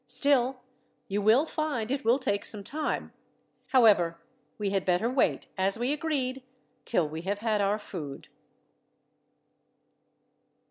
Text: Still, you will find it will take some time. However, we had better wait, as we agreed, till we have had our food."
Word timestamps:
Still, 0.07 0.61
you 1.09 1.21
will 1.21 1.45
find 1.45 1.91
it 1.91 2.03
will 2.03 2.17
take 2.17 2.43
some 2.43 2.63
time. 2.63 3.13
However, 3.67 4.17
we 4.57 4.71
had 4.71 4.83
better 4.83 5.07
wait, 5.11 5.45
as 5.59 5.77
we 5.77 5.93
agreed, 5.93 6.41
till 6.85 7.07
we 7.07 7.21
have 7.21 7.37
had 7.37 7.61
our 7.61 7.77
food." 7.77 8.27